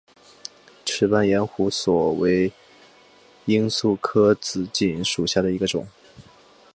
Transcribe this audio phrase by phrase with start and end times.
[0.83, 2.51] 齿瓣延胡索为
[3.45, 5.87] 罂粟科紫堇属下的一个种。